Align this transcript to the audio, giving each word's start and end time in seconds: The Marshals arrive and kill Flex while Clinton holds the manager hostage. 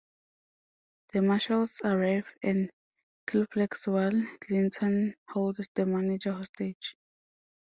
The 1.13 1.21
Marshals 1.21 1.79
arrive 1.83 2.25
and 2.41 2.71
kill 3.27 3.45
Flex 3.53 3.85
while 3.85 4.25
Clinton 4.39 5.13
holds 5.29 5.67
the 5.75 5.85
manager 5.85 6.33
hostage. 6.33 6.95